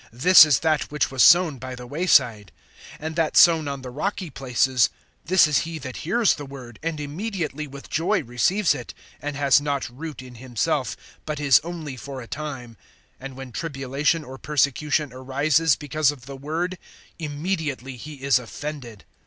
This 0.11 0.45
is 0.45 0.61
that 0.61 0.89
which 0.91 1.11
was 1.11 1.21
sown 1.21 1.59
by 1.59 1.75
the 1.75 1.85
way 1.85 2.07
side. 2.07 2.51
(20)And 2.99 3.13
that 3.13 3.37
sown 3.37 3.67
on 3.67 3.83
the 3.83 3.91
rocky 3.91 4.31
places, 4.31 4.89
this 5.25 5.45
is 5.45 5.59
he 5.59 5.77
that 5.77 5.97
hears 5.97 6.33
the 6.33 6.45
word, 6.47 6.79
and 6.81 6.99
immediately 6.99 7.67
with 7.67 7.87
joy 7.87 8.23
receives 8.23 8.73
it; 8.73 8.95
(21)and 9.21 9.35
has 9.35 9.61
not 9.61 9.95
root 9.95 10.23
in 10.23 10.33
himself, 10.41 10.97
but 11.23 11.39
is 11.39 11.61
only 11.63 11.95
for 11.97 12.19
a 12.19 12.25
time; 12.25 12.77
and 13.19 13.35
when 13.35 13.51
tribulation 13.51 14.23
or 14.25 14.39
persecution 14.39 15.13
arises 15.13 15.75
because 15.75 16.09
of 16.09 16.25
the 16.25 16.35
word, 16.35 16.79
immediately 17.19 17.95
he 17.95 18.23
is 18.23 18.39
offended. 18.39 19.05